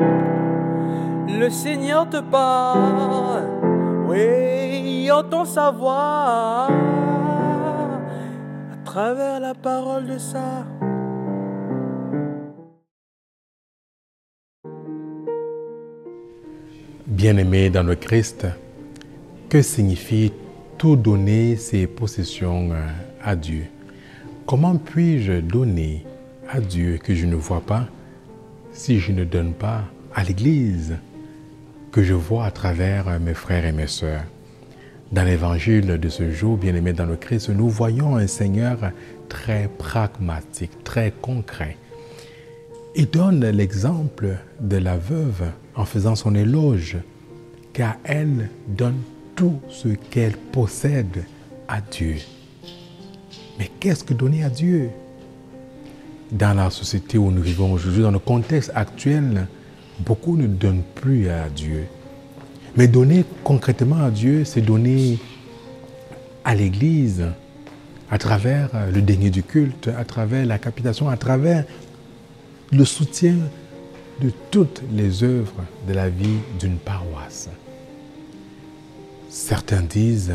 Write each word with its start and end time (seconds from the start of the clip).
Le 0.00 1.48
Seigneur 1.48 2.08
te 2.08 2.20
parle, 2.20 3.44
oui, 4.08 5.10
entend 5.10 5.44
sa 5.44 5.70
voix 5.70 6.68
à 8.72 8.76
travers 8.84 9.40
la 9.40 9.54
parole 9.54 10.06
de 10.06 10.18
ça. 10.18 10.66
Bien-aimé 17.06 17.70
dans 17.70 17.82
le 17.82 17.94
Christ, 17.94 18.46
que 19.48 19.62
signifie 19.62 20.32
tout 20.78 20.96
donner 20.96 21.56
ses 21.56 21.86
possessions 21.86 22.70
à 23.22 23.36
Dieu? 23.36 23.66
Comment 24.46 24.76
puis-je 24.76 25.40
donner 25.40 26.06
à 26.48 26.60
Dieu 26.60 26.98
que 27.02 27.14
je 27.14 27.26
ne 27.26 27.34
vois 27.34 27.60
pas 27.60 27.86
si 28.72 28.98
je 28.98 29.12
ne 29.12 29.24
donne 29.24 29.52
pas 29.52 29.82
à 30.14 30.24
l'Église 30.24 30.96
que 31.92 32.02
je 32.02 32.14
vois 32.14 32.44
à 32.44 32.50
travers 32.50 33.18
mes 33.20 33.34
frères 33.34 33.64
et 33.64 33.72
mes 33.72 33.86
sœurs 33.86 34.24
Dans 35.12 35.24
l'évangile 35.24 35.98
de 35.98 36.08
ce 36.08 36.30
jour, 36.30 36.56
bien-aimé 36.56 36.92
dans 36.92 37.06
le 37.06 37.16
Christ, 37.16 37.50
nous 37.50 37.68
voyons 37.68 38.16
un 38.16 38.26
Seigneur 38.26 38.78
très 39.28 39.68
pragmatique, 39.78 40.84
très 40.84 41.10
concret. 41.10 41.76
Il 42.94 43.08
donne 43.08 43.44
l'exemple 43.44 44.36
de 44.60 44.76
la 44.76 44.96
veuve 44.96 45.50
en 45.74 45.84
faisant 45.84 46.14
son 46.14 46.34
éloge, 46.34 46.96
car 47.72 47.96
elle 48.04 48.50
donne 48.68 48.98
tout 49.36 49.60
ce 49.68 49.88
qu'elle 49.88 50.36
possède 50.36 51.24
à 51.66 51.80
Dieu. 51.80 52.16
Mais 53.58 53.70
qu'est-ce 53.80 54.04
que 54.04 54.14
donner 54.14 54.44
à 54.44 54.50
Dieu? 54.50 54.90
Dans 56.32 56.54
la 56.56 56.70
société 56.70 57.18
où 57.18 57.30
nous 57.30 57.42
vivons 57.42 57.72
aujourd'hui, 57.72 58.02
dans 58.02 58.10
le 58.10 58.18
contexte 58.18 58.70
actuel, 58.74 59.48
beaucoup 60.04 60.36
ne 60.36 60.46
donnent 60.46 60.82
plus 60.94 61.28
à 61.28 61.48
Dieu. 61.48 61.86
Mais 62.76 62.88
donner 62.88 63.24
concrètement 63.44 64.02
à 64.02 64.10
Dieu, 64.10 64.44
c'est 64.44 64.60
donner 64.60 65.18
à 66.44 66.54
l'Église 66.54 67.24
à 68.10 68.18
travers 68.18 68.70
le 68.92 69.02
déni 69.02 69.30
du 69.30 69.42
culte, 69.42 69.88
à 69.88 70.04
travers 70.04 70.44
la 70.44 70.58
capitation, 70.58 71.08
à 71.08 71.16
travers 71.16 71.64
le 72.72 72.84
soutien 72.84 73.36
de 74.20 74.30
toutes 74.50 74.82
les 74.92 75.22
œuvres 75.22 75.64
de 75.88 75.94
la 75.94 76.08
vie 76.08 76.38
d'une 76.58 76.76
paroisse. 76.76 77.48
Certains 79.28 79.82
disent, 79.82 80.34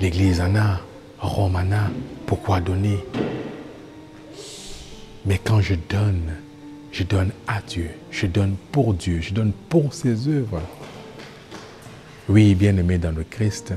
l'Église 0.00 0.40
en 0.40 0.56
a, 0.56 0.80
Rome 1.20 1.56
en 1.56 1.72
a, 1.72 1.90
pourquoi 2.26 2.60
donner? 2.60 2.98
Mais 5.24 5.40
quand 5.42 5.60
je 5.60 5.74
donne, 5.88 6.32
je 6.92 7.02
donne 7.04 7.30
à 7.46 7.60
Dieu, 7.60 7.90
je 8.10 8.26
donne 8.26 8.56
pour 8.72 8.94
Dieu, 8.94 9.20
je 9.20 9.34
donne 9.34 9.52
pour 9.68 9.94
ses 9.94 10.28
œuvres. 10.28 10.62
Oui, 12.28 12.54
bien-aimés 12.54 12.98
dans 12.98 13.10
le 13.10 13.24
Christ, 13.24 13.74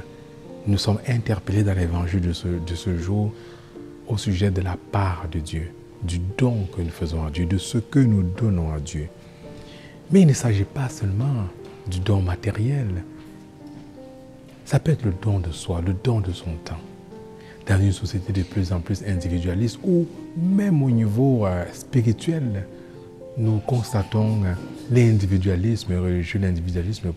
nous 0.67 0.77
sommes 0.77 0.99
interpellés 1.07 1.63
dans 1.63 1.73
l'évangile 1.73 2.21
de 2.21 2.33
ce, 2.33 2.47
de 2.47 2.75
ce 2.75 2.97
jour 2.97 3.33
au 4.07 4.17
sujet 4.17 4.51
de 4.51 4.61
la 4.61 4.77
part 4.91 5.27
de 5.31 5.39
Dieu, 5.39 5.71
du 6.03 6.19
don 6.37 6.67
que 6.75 6.81
nous 6.81 6.89
faisons 6.89 7.25
à 7.25 7.29
Dieu, 7.29 7.45
de 7.45 7.57
ce 7.57 7.77
que 7.77 7.99
nous 7.99 8.23
donnons 8.23 8.73
à 8.73 8.79
Dieu. 8.79 9.07
Mais 10.11 10.21
il 10.21 10.27
ne 10.27 10.33
s'agit 10.33 10.65
pas 10.65 10.89
seulement 10.89 11.45
du 11.87 11.99
don 11.99 12.21
matériel. 12.21 13.03
Ça 14.65 14.79
peut 14.79 14.91
être 14.91 15.05
le 15.05 15.13
don 15.21 15.39
de 15.39 15.51
soi, 15.51 15.81
le 15.85 15.93
don 15.93 16.19
de 16.19 16.31
son 16.31 16.53
temps 16.65 16.79
dans 17.67 17.79
une 17.79 17.91
société 17.91 18.33
de 18.33 18.43
plus 18.43 18.71
en 18.73 18.79
plus 18.79 19.03
individualiste 19.07 19.79
ou 19.83 20.05
même 20.37 20.81
au 20.83 20.89
niveau 20.89 21.45
euh, 21.45 21.63
spirituel, 21.73 22.65
nous 23.37 23.59
constatons 23.59 24.41
l'individualisme 24.89 25.93
religieux, 25.93 26.39
l'individualisme 26.39 27.13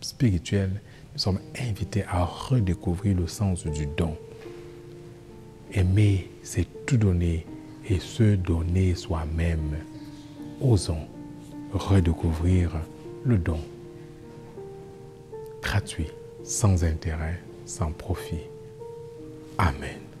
spirituel. 0.00 0.80
Nous 1.12 1.18
sommes 1.18 1.40
invités 1.58 2.04
à 2.08 2.24
redécouvrir 2.24 3.16
le 3.16 3.26
sens 3.26 3.66
du 3.66 3.86
don. 3.86 4.16
Aimer, 5.72 6.30
c'est 6.42 6.66
tout 6.86 6.96
donner 6.96 7.46
et 7.88 7.98
se 7.98 8.36
donner 8.36 8.94
soi-même. 8.94 9.76
Osons 10.60 11.08
redécouvrir 11.72 12.70
le 13.24 13.38
don. 13.38 13.60
Gratuit, 15.62 16.10
sans 16.44 16.84
intérêt, 16.84 17.40
sans 17.66 17.92
profit. 17.92 18.42
Amen. 19.58 20.11